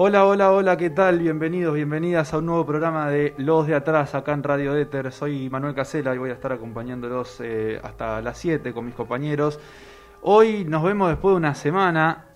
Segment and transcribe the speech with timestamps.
[0.00, 1.18] Hola, hola, hola, ¿qué tal?
[1.18, 5.10] Bienvenidos, bienvenidas a un nuevo programa de Los de Atrás acá en Radio Éter.
[5.10, 9.58] Soy Manuel Casela y voy a estar acompañándolos eh, hasta las 7 con mis compañeros.
[10.22, 12.26] Hoy nos vemos después de una semana,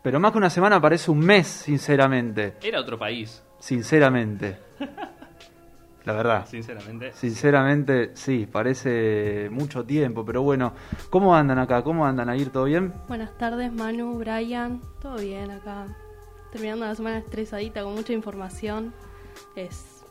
[0.00, 2.54] pero más que una semana parece un mes, sinceramente.
[2.62, 4.56] Era otro país, Sinceramente.
[6.04, 6.46] La verdad.
[6.46, 7.12] sinceramente.
[7.12, 10.72] Sinceramente, sí, parece mucho tiempo, pero bueno,
[11.10, 11.82] ¿cómo andan acá?
[11.82, 12.48] ¿Cómo andan a ir?
[12.50, 12.94] ¿Todo bien?
[13.06, 14.80] Buenas tardes, Manu, Brian.
[15.00, 15.86] Todo bien acá.
[16.52, 18.92] Terminando la semana estresadita con mucha información.
[19.56, 20.04] Es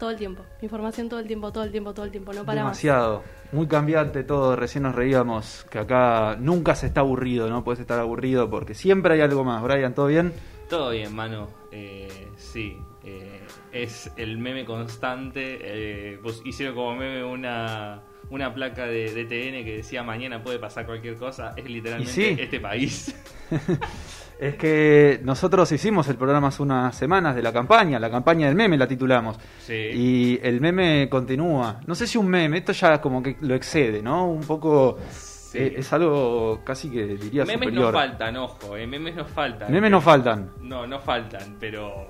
[0.00, 0.42] todo el tiempo.
[0.60, 2.32] Información todo el tiempo, todo el tiempo, todo el tiempo.
[2.32, 3.22] No para Demasiado.
[3.52, 4.56] Muy cambiante todo.
[4.56, 7.62] Recién nos reíamos que acá nunca se está aburrido, ¿no?
[7.62, 9.62] Puedes estar aburrido porque siempre hay algo más.
[9.62, 10.32] Brian, ¿todo bien?
[10.68, 11.48] Todo bien, mano.
[11.70, 15.58] Eh, sí, eh, es el meme constante.
[15.60, 20.58] Eh, pues hicieron como meme una, una placa de, de TN que decía mañana puede
[20.58, 21.54] pasar cualquier cosa.
[21.56, 22.36] Es literalmente sí.
[22.36, 23.14] este país.
[24.40, 28.56] Es que nosotros hicimos el programa hace unas semanas de la campaña, la campaña del
[28.56, 29.36] meme la titulamos.
[29.58, 29.74] Sí.
[29.74, 31.78] Y el meme continúa.
[31.86, 34.26] No sé si un meme, esto ya como que lo excede, ¿no?
[34.30, 34.96] Un poco...
[35.10, 35.58] Sí.
[35.58, 37.92] eh, es algo casi que diría Memes superior.
[37.92, 39.70] no faltan, ojo, eh, memes no faltan.
[39.70, 40.50] Memes no faltan.
[40.62, 42.06] No, no faltan, pero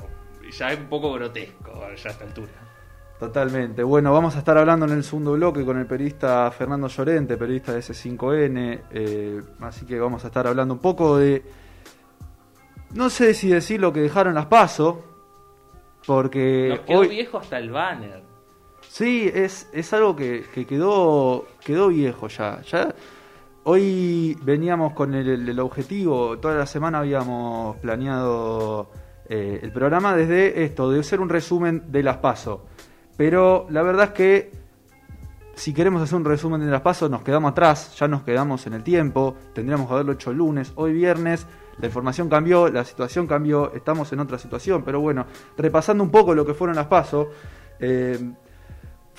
[0.57, 2.53] ya es un poco grotesco ya a esta altura.
[3.19, 3.83] Totalmente.
[3.83, 7.73] Bueno, vamos a estar hablando en el segundo bloque con el periodista Fernando Llorente, periodista
[7.73, 8.81] de S5N.
[8.93, 11.43] eh, así que vamos a estar hablando un poco de.
[12.95, 15.05] No sé si decir lo que dejaron las paso.
[16.07, 17.09] Porque Nos quedó hoy.
[17.09, 18.23] viejo hasta el banner.
[18.89, 22.61] Sí, es, es algo que, que quedó, quedó viejo ya.
[22.63, 22.95] ya.
[23.65, 28.91] Hoy veníamos con el, el objetivo, toda la semana habíamos planeado
[29.29, 32.67] eh, el programa desde esto, de hacer un resumen de las PASO.
[33.17, 34.51] Pero la verdad es que
[35.61, 38.73] si queremos hacer un resumen de las PASO nos quedamos atrás, ya nos quedamos en
[38.73, 41.47] el tiempo, tendríamos que haberlo hecho lunes, hoy viernes,
[41.79, 45.27] la información cambió, la situación cambió, estamos en otra situación, pero bueno,
[45.59, 47.29] repasando un poco lo que fueron las PASO,
[47.79, 48.19] eh,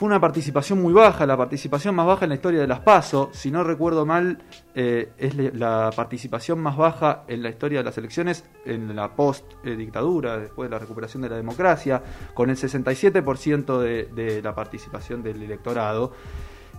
[0.01, 3.29] fue una participación muy baja, la participación más baja en la historia de las PASO,
[3.33, 4.39] si no recuerdo mal,
[4.73, 10.39] eh, es la participación más baja en la historia de las elecciones en la post-dictadura,
[10.39, 12.01] después de la recuperación de la democracia,
[12.33, 16.13] con el 67% de, de la participación del electorado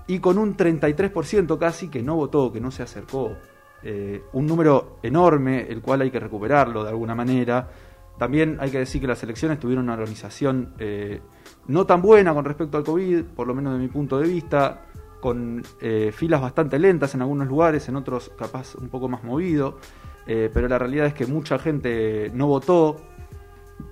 [0.08, 3.36] y con un 33% casi que no votó, que no se acercó.
[3.84, 7.70] Eh, un número enorme, el cual hay que recuperarlo de alguna manera.
[8.18, 11.20] También hay que decir que las elecciones tuvieron una organización eh,
[11.68, 14.82] no tan buena con respecto al COVID, por lo menos de mi punto de vista,
[15.20, 19.78] con eh, filas bastante lentas en algunos lugares, en otros capaz un poco más movido,
[20.26, 22.96] eh, pero la realidad es que mucha gente no votó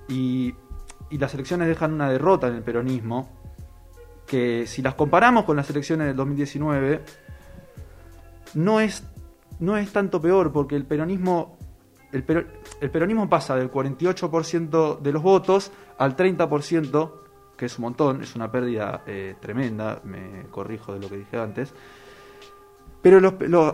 [0.08, 0.54] y,
[1.12, 3.30] las elecciones dejan una derrota en el peronismo,
[4.26, 7.00] que si las comparamos con las elecciones del 2019,
[8.54, 9.04] no es,
[9.58, 11.58] no es tanto peor, porque el peronismo,
[12.12, 12.44] el, pero-
[12.80, 17.12] el peronismo pasa del 48% de los votos al 30%,
[17.60, 21.36] que es un montón, es una pérdida eh, tremenda, me corrijo de lo que dije
[21.36, 21.74] antes.
[23.02, 23.18] Pero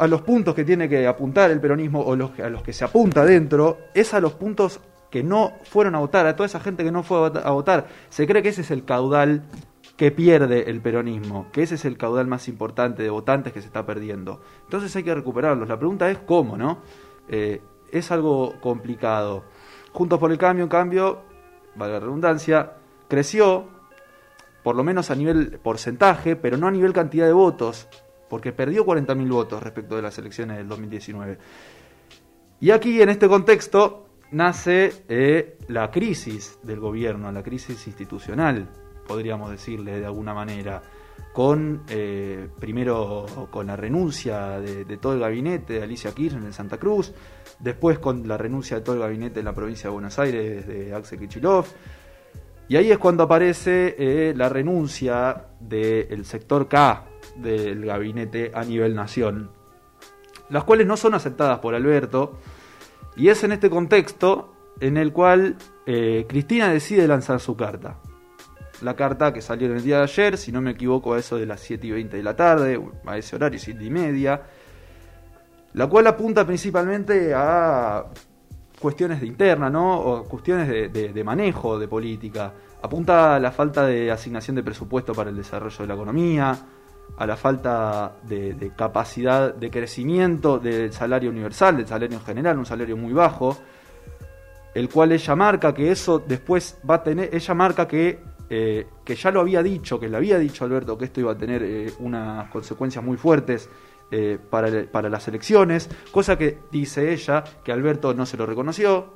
[0.00, 3.24] a los puntos que tiene que apuntar el peronismo, o a los que se apunta
[3.24, 6.90] dentro, es a los puntos que no fueron a votar, a toda esa gente que
[6.90, 7.86] no fue a votar.
[8.08, 9.44] Se cree que ese es el caudal
[9.96, 13.68] que pierde el peronismo, que ese es el caudal más importante de votantes que se
[13.68, 14.40] está perdiendo.
[14.64, 15.68] Entonces hay que recuperarlos.
[15.68, 16.78] La pregunta es cómo, ¿no?
[17.28, 19.44] Eh, es algo complicado.
[19.92, 21.20] Juntos por el cambio, en cambio,
[21.76, 22.72] valga la redundancia,
[23.08, 23.75] creció,
[24.66, 27.86] por lo menos a nivel porcentaje, pero no a nivel cantidad de votos,
[28.28, 31.38] porque perdió 40.000 votos respecto de las elecciones del 2019.
[32.58, 38.68] Y aquí, en este contexto, nace eh, la crisis del gobierno, la crisis institucional,
[39.06, 40.82] podríamos decirle de alguna manera,
[41.32, 46.52] con eh, primero con la renuncia de, de todo el gabinete de Alicia Kirchner en
[46.52, 47.14] Santa Cruz,
[47.60, 50.92] después con la renuncia de todo el gabinete en la provincia de Buenos Aires de
[50.92, 51.72] Axel Kicillof,
[52.68, 57.04] y ahí es cuando aparece eh, la renuncia del sector K
[57.36, 59.50] del gabinete a nivel nación,
[60.48, 62.38] las cuales no son aceptadas por Alberto,
[63.16, 67.98] y es en este contexto en el cual eh, Cristina decide lanzar su carta.
[68.82, 71.38] La carta que salió en el día de ayer, si no me equivoco, a eso
[71.38, 74.42] de las 7 y 20 de la tarde, a ese horario, 7 y media,
[75.72, 78.04] la cual apunta principalmente a
[78.80, 79.98] cuestiones de interna, ¿no?
[79.98, 82.52] O cuestiones de, de- manejo de política.
[82.82, 86.58] Apunta a la falta de asignación de presupuesto para el desarrollo de la economía,
[87.16, 92.58] a la falta de, de capacidad de crecimiento del salario universal, del salario en general,
[92.58, 93.56] un salario muy bajo,
[94.74, 98.20] el cual ella marca que eso después va a tener, ella marca que,
[98.50, 101.38] eh, que ya lo había dicho, que le había dicho Alberto que esto iba a
[101.38, 103.70] tener eh, unas consecuencias muy fuertes
[104.10, 109.14] eh, para, las elecciones, cosa que dice ella que Alberto no se lo reconoció,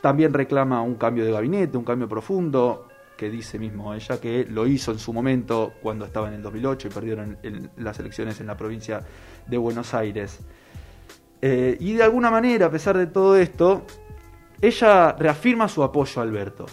[0.00, 4.66] También reclama un cambio de gabinete, un cambio profundo, que dice mismo ella que lo
[4.66, 7.38] hizo en su momento cuando estaba en el 2008 y perdieron
[7.76, 9.00] las elecciones en la provincia
[9.46, 10.40] de Buenos Aires.
[11.40, 13.84] Eh, y de alguna manera, a pesar de todo esto,
[14.60, 16.66] ella reafirma su apoyo a Alberto.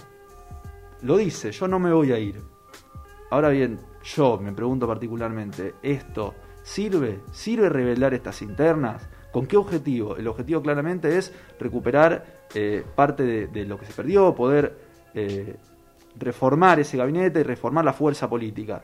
[1.01, 2.41] Lo dice, yo no me voy a ir.
[3.29, 7.19] Ahora bien, yo me pregunto particularmente, ¿esto sirve?
[7.31, 9.07] ¿Sirve revelar estas internas?
[9.31, 10.17] ¿Con qué objetivo?
[10.17, 14.77] El objetivo claramente es recuperar eh, parte de, lo que se perdió, poder
[15.13, 15.55] eh,
[16.17, 18.83] reformar ese gabinete y reformar la fuerza política.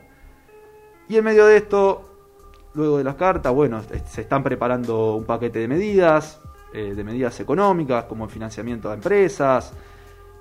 [1.08, 5.58] Y en medio de esto, luego de las cartas, bueno, se están preparando un paquete
[5.58, 6.40] de medidas,
[6.72, 9.72] eh, de medidas económicas, como el financiamiento a empresas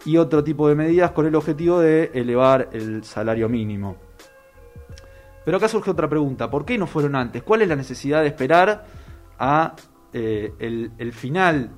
[0.06, 4.07] y otro tipo de medidas con el objetivo de elevar el salario mínimo.
[5.48, 7.42] Pero acá surge otra pregunta, ¿por qué no fueron antes?
[7.42, 8.84] ¿Cuál es la necesidad de esperar
[9.40, 9.78] a
[10.12, 11.72] eh, el final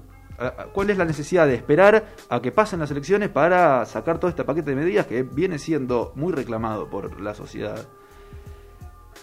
[0.74, 4.44] ¿Cuál es la necesidad de esperar a que pasen las elecciones para sacar todo este
[4.44, 7.88] paquete de medidas que viene siendo muy reclamado por la sociedad?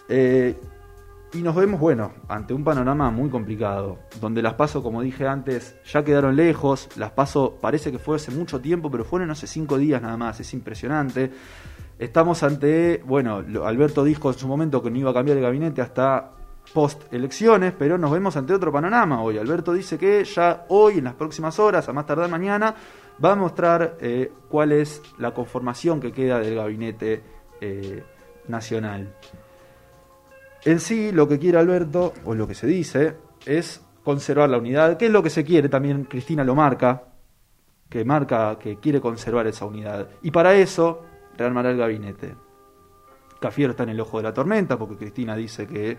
[0.08, 0.54] Eh,
[1.32, 5.74] y nos vemos, bueno, ante un panorama muy complicado, donde las paso, como dije antes,
[5.86, 9.76] ya quedaron lejos, las paso parece que fue hace mucho tiempo, pero fueron hace cinco
[9.76, 11.32] días nada más, es impresionante.
[11.98, 15.80] Estamos ante, bueno, Alberto dijo en su momento que no iba a cambiar el gabinete
[15.80, 16.32] hasta
[16.74, 19.38] post elecciones, pero nos vemos ante otro panorama hoy.
[19.38, 22.74] Alberto dice que ya hoy, en las próximas horas, a más tardar mañana,
[23.24, 27.22] va a mostrar eh, cuál es la conformación que queda del gabinete
[27.62, 28.04] eh,
[28.48, 29.14] nacional.
[30.64, 33.16] En sí, lo que quiere Alberto, o lo que se dice,
[33.46, 37.04] es conservar la unidad, que es lo que se quiere, también Cristina lo marca,
[37.88, 40.08] que marca que quiere conservar esa unidad.
[40.22, 41.02] Y para eso
[41.36, 42.34] rearmará el gabinete.
[43.40, 45.96] Cafiero está en el ojo de la tormenta, porque Cristina dice que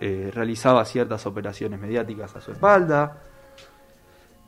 [0.00, 3.22] eh, realizaba ciertas operaciones mediáticas a su espalda.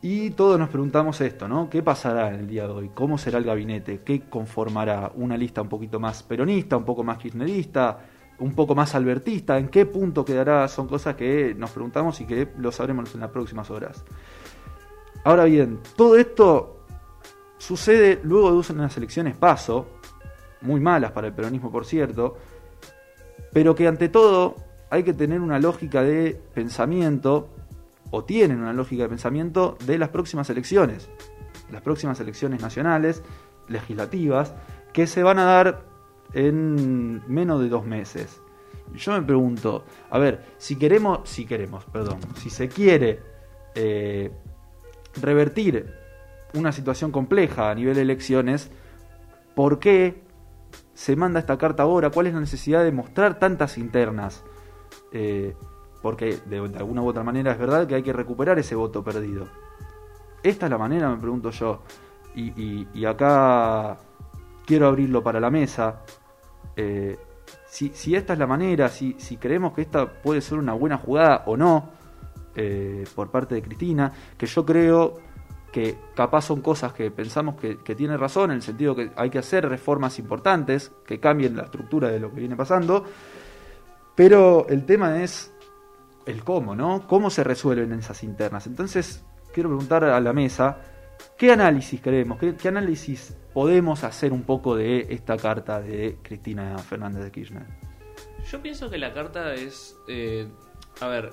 [0.03, 1.71] Y todos nos preguntamos esto, ¿no?
[1.71, 2.91] ¿Qué pasará en el día de hoy?
[2.95, 4.03] ¿Cómo será el gabinete?
[4.05, 5.11] ¿Qué conformará?
[5.15, 7.99] ¿Una lista un poquito más peronista, un poco más kirchnerista,
[8.39, 9.59] un poco más albertista?
[9.59, 10.69] ¿En qué punto quedará?
[10.69, 14.05] Son cosas que nos preguntamos y que lo sabremos en las próximas horas.
[15.25, 16.85] Ahora bien, todo esto
[17.59, 19.96] sucede luego de unas elecciones paso,
[20.61, 22.37] muy malas para el peronismo por cierto,
[23.53, 24.57] pero que ante todo
[24.91, 27.49] hay que tener una lógica de pensamiento,
[28.11, 31.09] o tienen una lógica de pensamiento, de las próximas elecciones.
[31.71, 33.23] Las próximas elecciones nacionales,
[33.69, 34.55] legislativas,
[34.93, 35.85] que se van a dar
[36.33, 38.41] en menos de dos meses.
[38.95, 43.21] Yo me pregunto, a ver, si queremos, si queremos, perdón, si se quiere
[43.75, 44.31] eh,
[45.21, 45.93] revertir
[46.55, 48.71] una situación compleja a nivel de elecciones,
[49.55, 50.26] ¿por qué
[50.97, 52.09] se manda esta carta ahora?
[52.09, 54.43] ¿Cuál es la necesidad de mostrar tantas internas?
[55.13, 55.55] Eh,
[56.01, 59.47] porque de, alguna u otra manera es verdad que hay que recuperar ese voto perdido.
[60.43, 61.83] Esta es la manera, me pregunto yo,
[62.35, 63.99] y, acá
[64.65, 66.01] quiero abrirlo para la mesa.
[66.75, 67.19] Eh,
[67.69, 71.43] si, esta es la manera, si, si, creemos que esta puede ser una buena jugada
[71.45, 71.91] o no
[72.55, 75.19] eh, por parte de Cristina, que yo creo
[75.77, 79.39] que capaz son cosas que pensamos que, tiene razón, en el sentido que hay que
[79.39, 83.05] hacer reformas importantes que cambien la estructura de lo que viene pasando,
[84.15, 85.53] pero el tema es
[86.25, 87.07] el cómo, ¿no?
[87.07, 88.67] ¿Cómo se resuelven esas internas?
[88.67, 90.79] Entonces, quiero preguntar a la mesa,
[91.37, 92.39] ¿qué análisis queremos?
[92.39, 97.67] ¿Qué, análisis podemos hacer un poco de esta carta de Cristina Fernández de Kirchner?
[98.51, 100.49] Yo pienso que la carta es, eh,
[101.03, 101.33] a ver,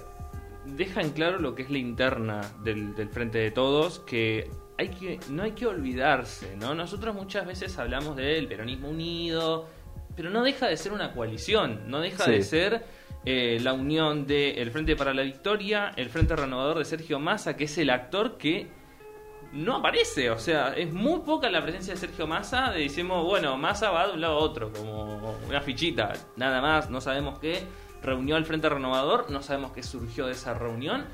[0.65, 4.89] deja en claro lo que es la interna del, del, Frente de Todos, que, hay
[4.89, 6.74] que no hay que olvidarse, ¿no?
[6.75, 9.67] Nosotros muchas veces hablamos del peronismo unido,
[10.15, 12.84] pero no deja de ser una coalición, no deja de ser
[13.25, 17.65] eh, la unión del Frente para la Victoria, el Frente Renovador de Sergio Massa, que
[17.65, 18.67] es el actor que
[19.53, 23.55] no aparece, o sea, es muy poca la presencia de Sergio Massa, de decimos, bueno,
[23.55, 27.62] Massa va de un lado a otro, como una fichita, nada más, no sabemos qué,
[28.03, 31.05] reunió el Frente Renovador, no sabemos qué surgió de esa reunión.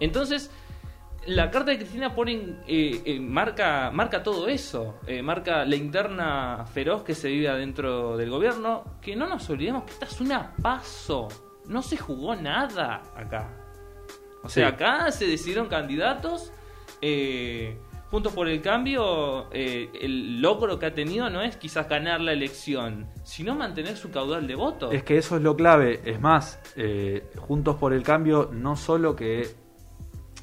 [0.00, 0.50] Entonces,
[1.26, 2.34] la carta de Cristina pone
[2.66, 8.16] eh, eh, marca, marca todo eso, eh, marca la interna feroz que se vive adentro
[8.16, 11.28] del gobierno, que no nos olvidemos que esta es una paso,
[11.66, 13.50] no se jugó nada acá.
[14.42, 16.52] O sea, acá se decidieron candidatos,
[18.14, 23.08] Juntos por el Cambio, el logro que ha tenido no es quizás ganar la elección,
[23.24, 24.94] sino mantener su caudal de votos.
[24.94, 26.60] Es que eso es lo clave, es más,
[27.36, 29.48] Juntos por el Cambio no solo que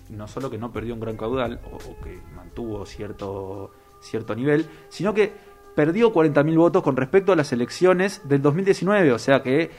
[0.10, 5.14] no solo que no perdió un gran caudal o, que mantuvo cierto, cierto nivel, sino
[5.14, 5.32] que
[5.74, 9.72] perdió 40.000 votos con respecto a las elecciones del 2019, o sea que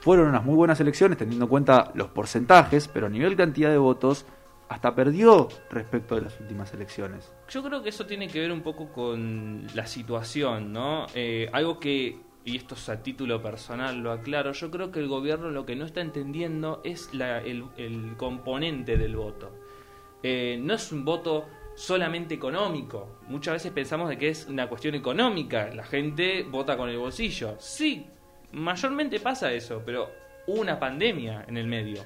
[0.00, 3.78] fueron unas muy buenas elecciones teniendo en cuenta los porcentajes, pero a nivel cantidad de
[3.78, 4.26] votos
[4.68, 7.32] hasta perdió respecto de las últimas elecciones.
[7.48, 11.06] Yo creo que eso tiene que ver un poco con la situación, ¿no?
[11.14, 15.08] Eh, algo que, y esto es a título personal, lo aclaro, yo creo que el
[15.08, 19.52] gobierno lo que no está entendiendo es el componente del voto.
[20.22, 21.46] Eh, no es un voto
[21.76, 23.20] solamente económico.
[23.28, 25.68] Muchas veces pensamos de que es una cuestión económica.
[25.72, 27.54] La gente vota con el bolsillo.
[27.58, 28.06] Sí,
[28.52, 30.10] mayormente pasa eso, pero
[30.46, 32.02] hubo una pandemia en el medio.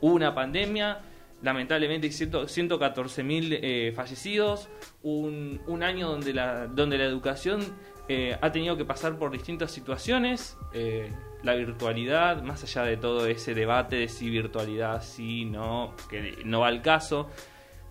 [0.00, 1.00] Hubo una pandemia,
[1.42, 4.68] lamentablemente 114.000 eh, fallecidos,
[5.02, 7.62] un, un, año donde la, donde la educación
[8.08, 10.56] eh, ha tenido que pasar por distintas situaciones.
[10.72, 11.10] Eh,
[11.42, 16.60] la virtualidad, más allá de todo ese debate de si virtualidad sí, no, que no
[16.60, 17.28] va al caso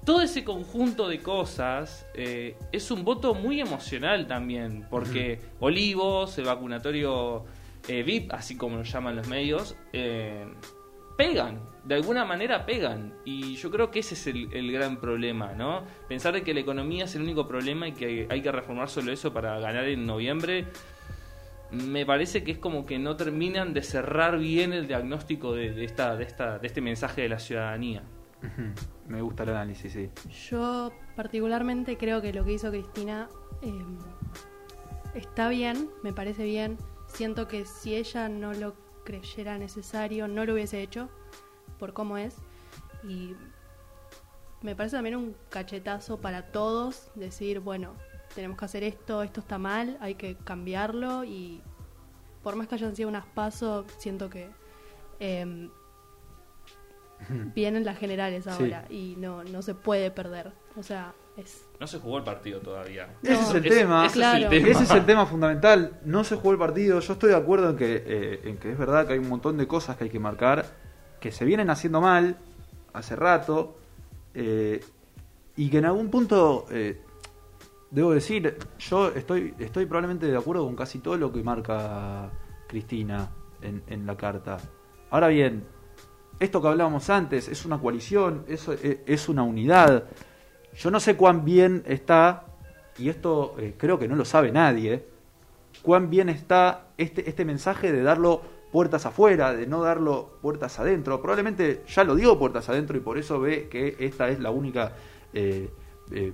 [0.06, 6.46] todo ese conjunto de cosas eh, es un voto muy emocional también, porque Olivos, el
[6.46, 7.46] vacunatorio
[7.88, 9.76] VIP, así como lo llaman los medios,
[11.18, 13.14] pegan, de alguna manera pegan.
[13.26, 15.84] Y yo creo que ese es el, gran problema, ¿no?
[16.08, 19.12] Pensar de que la economía es el único problema y que hay que reformar solo
[19.12, 20.68] eso para ganar en noviembre.
[21.72, 26.16] Me parece que es como que no terminan de cerrar bien el diagnóstico de, esta,
[26.16, 28.04] de, esta, de este mensaje de la ciudadanía.
[29.08, 30.10] Me gusta el análisis, sí.
[30.50, 33.30] Yo particularmente creo que lo que hizo Cristina
[33.62, 33.98] em,
[35.16, 36.78] está bien, me parece bien.
[37.08, 41.10] Siento que si ella no lo creyera necesario, no lo hubiese hecho,
[41.80, 42.36] por cómo es.
[43.08, 43.36] Y
[44.62, 47.94] me parece también un cachetazo para todos decir, bueno,
[48.34, 51.62] tenemos que hacer esto, esto está mal, hay que cambiarlo y
[52.42, 54.50] por más que hayan sido unas pasos, siento que
[55.20, 55.70] eh,
[57.56, 60.54] vienen las generales ahora y no, no se puede perder.
[60.76, 61.66] O sea, es...
[61.80, 63.10] No se jugó el partido todavía.
[63.22, 64.06] Ese es el tema.
[64.06, 65.26] Ese, es el tema.
[65.26, 66.00] fundamental.
[66.06, 67.00] No se jugó el partido.
[67.00, 69.58] Yo estoy de acuerdo en que, eh, en que es verdad que hay un montón
[69.58, 70.66] de cosas que hay que marcar,
[71.20, 72.38] que se vienen haciendo mal
[72.94, 73.78] hace rato,
[74.34, 74.80] eh,
[75.58, 77.02] y que en algún punto, eh,
[77.92, 82.32] debo decir, yo estoy, estoy probablemente de acuerdo con casi todo lo que marca
[82.68, 83.30] Cristina
[83.62, 84.58] en, en la carta.
[85.10, 85.66] Ahora bien,
[86.40, 90.06] esto que hablábamos antes, es una coalición, eso e, es una unidad.
[90.76, 92.46] Yo no sé cuán bien está,
[92.98, 95.06] y esto eh, creo que no lo sabe nadie,
[95.82, 101.22] cuán bien está este, este mensaje de darlo puertas afuera, de no darlo puertas adentro.
[101.22, 104.94] Probablemente ya lo dio puertas adentro y por eso ve que esta es la única
[105.34, 105.70] eh,
[106.12, 106.34] eh,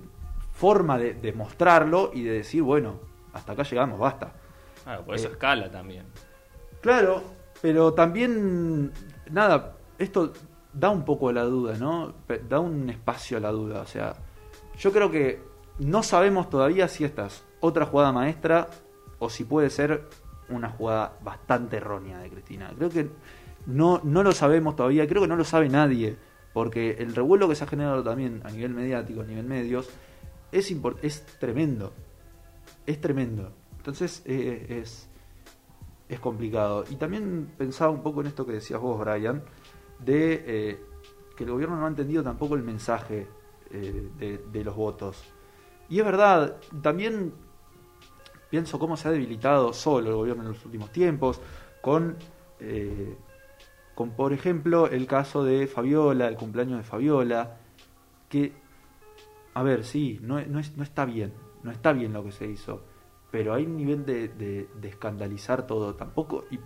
[0.52, 3.00] forma de, de, mostrarlo y de decir, bueno,
[3.34, 4.32] hasta acá llegamos, basta.
[4.84, 6.06] Claro, por eso escala también.
[6.80, 7.22] Claro,
[7.60, 8.90] pero también,
[9.30, 10.32] nada, esto
[10.72, 12.14] da un poco a la duda, ¿no?
[12.48, 13.82] Da un espacio a la duda.
[13.82, 14.14] O sea,
[14.80, 15.42] yo creo que
[15.78, 18.68] no sabemos todavía si esta es otra jugada maestra
[19.18, 20.08] o si puede ser
[20.48, 22.72] una jugada bastante errónea de Cristina.
[22.76, 23.10] Creo que
[23.66, 26.16] no, no lo sabemos todavía, creo que no lo sabe nadie,
[26.54, 29.90] porque el revuelo que se ha generado también a nivel mediático, a nivel medios,
[30.50, 31.92] es, es tremendo.
[32.86, 33.52] Es tremendo.
[33.76, 35.10] Entonces eh, es,
[36.08, 36.84] es complicado.
[36.90, 39.42] Y también pensaba un poco en esto que decías vos, Brian,
[39.98, 40.80] de eh,
[41.36, 43.28] que el gobierno no ha entendido tampoco el mensaje
[43.72, 45.22] eh, de, los votos.
[45.88, 47.32] Y es verdad, también
[48.50, 51.40] pienso cómo se ha debilitado solo el gobierno en los últimos tiempos,
[51.80, 52.16] con,
[52.58, 53.16] eh,
[53.94, 57.58] con por ejemplo el caso de Fabiola, el cumpleaños de Fabiola,
[58.28, 58.52] que,
[59.54, 62.82] a ver, sí, no, no, no está bien, no está bien lo que se hizo,
[63.30, 66.58] pero hay un nivel de, de, de escandalizar todo tampoco, y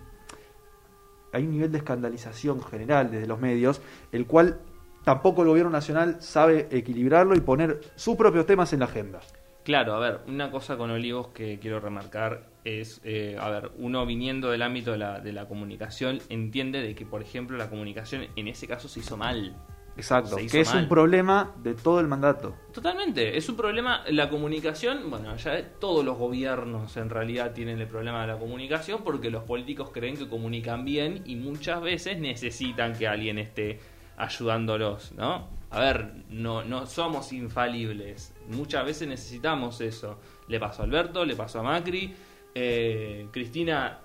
[1.31, 3.81] hay un nivel de escandalización general desde los medios,
[4.11, 4.59] el cual
[5.05, 9.21] tampoco el gobierno nacional sabe equilibrarlo y poner sus propios temas en la agenda.
[9.63, 14.05] Claro, a ver, una cosa con Olivos que quiero remarcar es, eh, a ver, uno
[14.05, 18.27] viniendo del ámbito de la, de la comunicación entiende de que, por ejemplo, la comunicación
[18.35, 19.55] en ese caso se hizo mal.
[19.97, 22.53] Exacto, que es un problema de todo el mandato.
[22.73, 27.87] Totalmente, es un problema, la comunicación, bueno, ya todos los gobiernos en realidad tienen el
[27.87, 32.93] problema de la comunicación porque los políticos creen que comunican bien y muchas veces necesitan
[32.93, 33.79] que alguien esté
[34.17, 35.49] ayudándolos, ¿no?
[35.71, 40.19] A ver, no, no somos infalibles, muchas veces necesitamos eso.
[40.47, 42.13] Le pasó a Alberto, le pasó a Macri,
[42.53, 43.99] eh, Cristina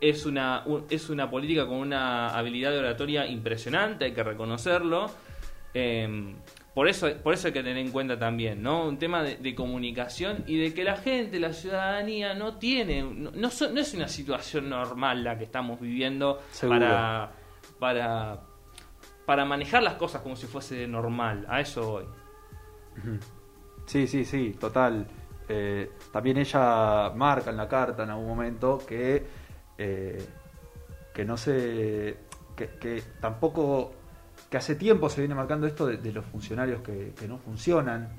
[0.00, 5.10] es una, es una política con una habilidad de oratoria impresionante, hay que reconocerlo.
[5.72, 6.34] Em,
[6.74, 8.86] por eso, por eso hay que tener en cuenta también, ¿no?
[8.86, 13.48] Un tema de, comunicación y de que la gente, la ciudadanía, no tiene, no, no,
[13.48, 17.30] es una situación normal la que estamos viviendo para,
[17.78, 18.40] para,
[19.26, 21.46] para manejar las cosas como si fuese normal.
[21.48, 22.04] A eso voy.
[23.86, 25.06] Sí, sí, sí, total.
[25.48, 29.26] Eh, también ella marca en la carta en algún momento que
[29.76, 30.26] eh,
[31.14, 32.18] que no se.
[32.56, 33.92] Que, tampoco.
[34.50, 38.10] que hace tiempo se viene marcando esto de, los funcionarios que, que no funcionan,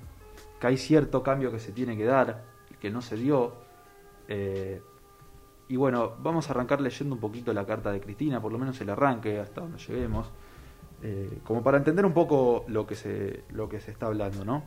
[0.59, 2.43] que hay cierto cambio que se tiene que dar,
[2.79, 3.53] que no se dio.
[4.27, 4.81] Eh,
[5.67, 8.79] y bueno, vamos a arrancar leyendo un poquito la carta de Cristina, por lo menos
[8.81, 10.29] el arranque hasta donde lleguemos,
[11.03, 14.63] eh, como para entender un poco lo que se, lo que se está hablando, ¿no?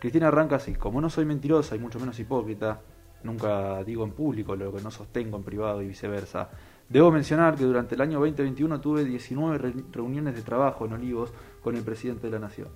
[0.00, 2.80] Cristina arranca así, como no soy mentirosa y mucho menos hipócrita,
[3.22, 6.50] nunca digo en público lo que no sostengo en privado y viceversa.
[6.88, 11.32] Debo mencionar que durante el año 2021 tuve 19 re- reuniones de trabajo en Olivos
[11.62, 12.68] con el presidente de la Nación.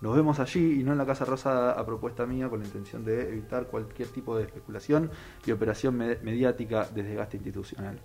[0.00, 3.04] Nos vemos allí y no en la Casa Rosada a propuesta mía con la intención
[3.04, 5.10] de evitar cualquier tipo de especulación
[5.46, 8.00] y operación me- mediática de desgaste institucional.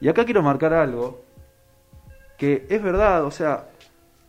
[0.00, 1.24] Y acá quiero marcar algo
[2.38, 3.70] que es verdad, o sea,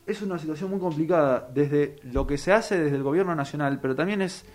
[0.06, 3.96] es una situación muy complicada desde lo que se hace desde el gobierno nacional, pero
[3.96, 4.46] también es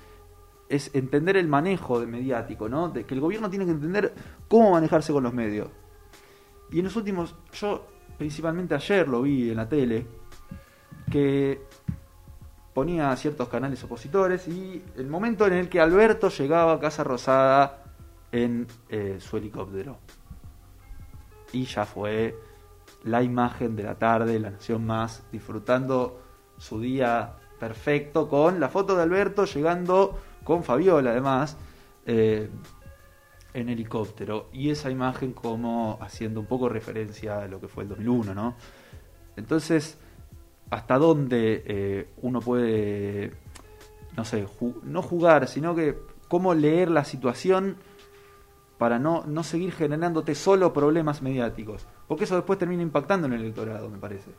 [0.68, 2.90] es entender el manejo mediático, ¿no?
[2.90, 4.12] De que el gobierno tiene que entender
[4.48, 5.68] cómo manejarse con los medios.
[6.70, 7.86] Y en los últimos, yo
[8.18, 10.06] principalmente ayer lo vi en la tele,
[11.10, 11.62] que
[12.74, 17.82] ponía ciertos canales opositores y el momento en el que Alberto llegaba a Casa Rosada
[18.30, 19.98] en eh, su helicóptero.
[21.52, 22.36] Y ya fue
[23.04, 26.20] la imagen de la tarde, la Nación Más, disfrutando
[26.58, 31.56] su día perfecto con la foto de Alberto llegando con Fabiola además
[32.06, 32.48] eh,
[33.52, 37.90] en helicóptero y esa imagen como haciendo un poco referencia a lo que fue el
[37.90, 38.54] 2001, ¿no?
[39.36, 39.98] Entonces,
[40.70, 43.32] ¿hasta dónde eh, uno puede,
[44.16, 44.46] no sé,
[44.84, 47.76] no jugar, sino que cómo leer la situación
[48.78, 51.86] para no, no seguir generándote solo problemas mediáticos?
[52.06, 54.30] Porque eso después termina impactando en el electorado, me parece.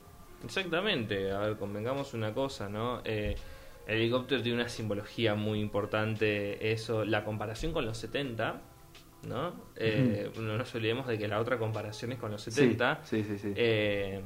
[0.43, 3.01] Exactamente, a ver, convengamos una cosa, ¿no?
[3.03, 3.35] Eh,
[3.87, 8.61] el helicóptero tiene una simbología muy importante, eso, la comparación con los 70,
[9.27, 9.53] ¿no?
[9.75, 13.37] Eh, No nos olvidemos de que la otra comparación es con los 70, Sí, sí,
[13.37, 13.39] sí.
[13.49, 13.53] sí.
[13.55, 14.21] eh,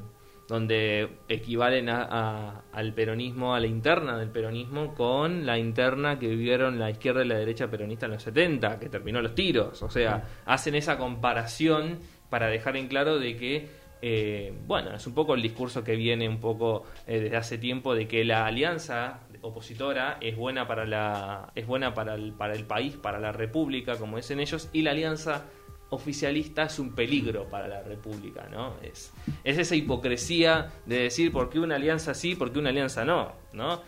[0.47, 6.27] donde equivalen a- a- al peronismo, a la interna del peronismo, con la interna que
[6.27, 9.81] vivieron la izquierda y la derecha peronista en los 70, que terminó los tiros.
[9.83, 13.69] O sea, hacen esa comparación para dejar en claro de que,
[14.01, 17.95] eh, bueno, es un poco el discurso que viene un poco eh, desde hace tiempo
[17.95, 22.65] de que la alianza opositora es buena para la es buena para el, para el
[22.65, 25.45] país, para la república, como dicen ellos, y la alianza
[25.89, 28.75] oficialista es un peligro para la República, ¿no?
[28.81, 29.11] Es,
[29.43, 33.33] es esa hipocresía de decir por qué una alianza sí, por qué una alianza no,
[33.53, 33.81] ¿no?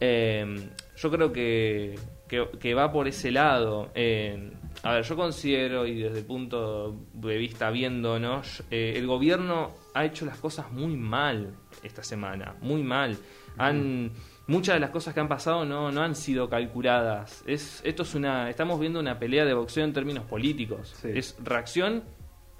[0.00, 3.90] Eh, yo creo que, que, va por ese lado.
[3.94, 4.50] Eh,
[4.82, 10.04] a ver, yo considero, y desde el punto de vista viéndonos, eh, el gobierno ha
[10.04, 13.18] hecho las cosas muy mal esta semana, muy mal.
[13.58, 14.12] Han,
[14.50, 17.42] muchas de las cosas que han pasado no, no han sido calculadas.
[17.46, 20.94] Es, esto es una, estamos viendo una pelea de boxeo en términos políticos.
[21.00, 21.08] Sí.
[21.14, 22.02] Es reacción,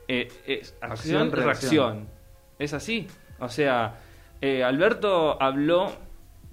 [0.09, 1.45] eh, es Acción, acción, reacción.
[1.95, 2.09] reacción.
[2.59, 3.07] Es así.
[3.39, 3.99] O sea,
[4.41, 5.93] eh, Alberto habló,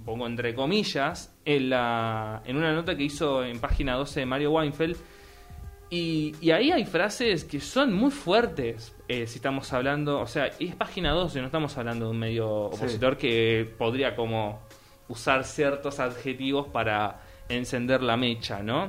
[0.04, 4.52] pongo entre comillas, en, la, en una nota que hizo en página 12 de Mario
[4.52, 4.96] Weinfeld.
[5.90, 8.94] Y, y ahí hay frases que son muy fuertes.
[9.08, 12.18] eh, si estamos hablando, o sea, y es página 12, no estamos hablando de un
[12.18, 12.76] medio Sí.
[12.78, 14.60] opositor que podría como
[15.08, 18.88] usar ciertos adjetivos para encender la mecha, ¿no?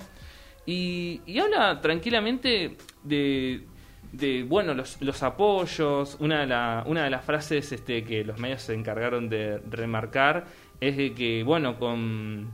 [0.65, 3.65] Y, y habla tranquilamente de,
[4.11, 6.17] de bueno, los, los apoyos.
[6.19, 10.45] Una de, la- una de las frases este, que los medios se encargaron de remarcar
[10.79, 12.51] es de que, bueno, con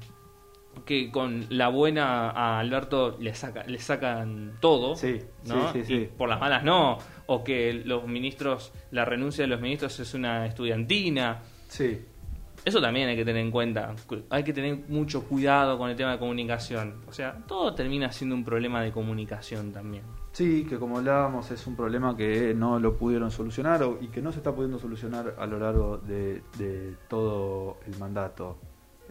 [0.86, 5.71] que con la buena a Alberto le, saca, le sacan todo, Sí, ¿no?
[5.71, 6.10] sí, sí, Y sí.
[6.17, 6.97] por las malas no,
[7.28, 11.41] o que los ministros, la renuncia de los ministros es una estudiantina.
[11.69, 12.01] Sí,
[12.65, 13.93] Eso también hay que tener en cuenta.
[14.08, 16.95] Cu- Hay que tener mucho cuidado con el tema de comunicación.
[17.08, 20.04] O sea, todo termina siendo un problema de comunicación también.
[20.32, 24.32] Sí, que como hablábamos es un problema que no lo pudieron solucionar y que no
[24.32, 26.41] se está pudiendo solucionar a lo largo de,
[27.08, 28.58] todo el mandato.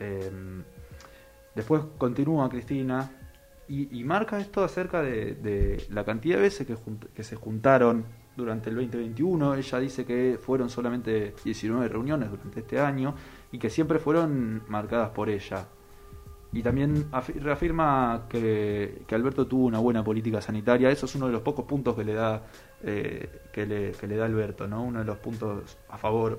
[0.01, 0.31] Eh,
[1.55, 3.09] después continúa Cristina
[3.69, 6.67] y, marca esto acerca de, la cantidad de veces
[7.15, 8.05] que se juntaron
[8.37, 9.55] durante el 2021.
[9.55, 13.15] Ella dice que fueron solamente 19 reuniones durante este año
[13.53, 15.67] y que siempre fueron marcadas por ella.
[16.53, 20.91] Y también afi- reafirma que, que Alberto tuvo una buena política sanitaria.
[20.91, 22.43] Eso es uno de los pocos puntos que le da
[22.83, 24.83] eh, que, le, que le da Alberto, ¿no?
[24.85, 26.39] Uno de los puntos a favor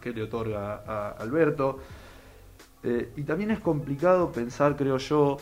[0.00, 1.78] que le otorga a Alberto.
[2.82, 5.36] Eh, y también es complicado pensar, creo yo,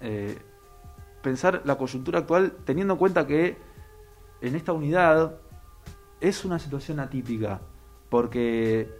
[0.00, 0.38] eh,
[1.22, 3.56] pensar la coyuntura actual teniendo en cuenta que
[4.42, 5.38] en esta unidad
[6.20, 7.60] es una situación atípica.
[8.10, 8.90] Porque,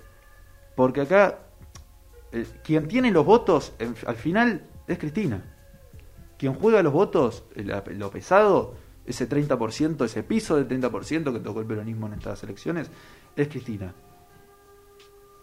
[0.74, 1.38] porque acá
[2.33, 5.44] eh, quien tiene los votos en- al final es Cristina.
[6.38, 8.74] Quien juega los votos, el- lo pesado,
[9.05, 12.90] ese 30%, ese piso del 30% que tocó el peronismo en estas elecciones,
[13.37, 13.94] es Cristina.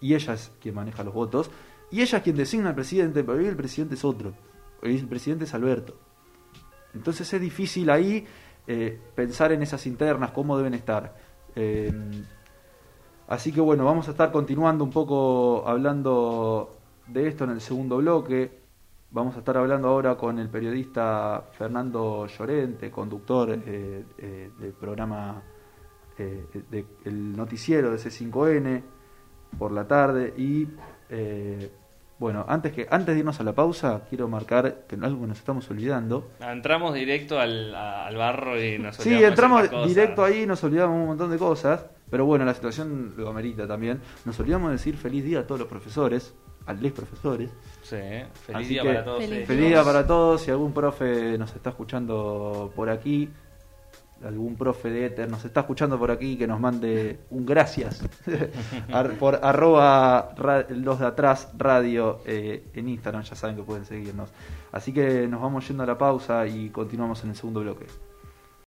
[0.02, 1.52] y ella es quien maneja los votos,
[1.92, 4.34] y ella es quien designa al presidente, pero hoy el presidente es otro,
[4.82, 6.00] hoy el presidente es Alberto.
[6.94, 8.26] Entonces es difícil ahí
[8.72, 11.16] eh, pensar en esas internas, cómo deben estar.
[11.56, 11.92] Eh,
[13.28, 16.78] así que bueno, vamos a estar continuando un poco hablando
[17.08, 18.60] de esto en el segundo bloque.
[19.10, 24.04] Vamos a estar hablando ahora con el periodista Fernando Llorente, conductor eh,
[24.60, 25.42] del programa
[26.16, 28.84] de- el noticiero de C5N
[29.58, 30.32] por la tarde.
[30.38, 30.68] Y
[32.20, 35.38] bueno, antes, que, antes de irnos a la pausa, quiero marcar que algo que nos
[35.40, 36.30] estamos olvidando.
[36.42, 40.98] Entramos directo al, al barro y nos Sí, olvidamos de entramos directo ahí, nos olvidamos
[40.98, 44.02] un montón de cosas, pero bueno, la situación lo amerita también.
[44.26, 47.50] Nos olvidamos de decir feliz día a todos los profesores, a los profesores.
[47.84, 49.24] Sí, feliz Así día que, para todos.
[49.26, 49.48] feliz.
[49.48, 53.30] Feliz día para todos, si algún profe nos está escuchando por aquí,
[54.26, 58.02] algún profe de Ether nos está escuchando por aquí, que nos mande un gracias
[58.92, 63.86] Ar- por arroba ra- los de atrás radio eh, en Instagram, ya saben que pueden
[63.86, 64.30] seguirnos.
[64.72, 67.86] Así que nos vamos yendo a la pausa y continuamos en el segundo bloque.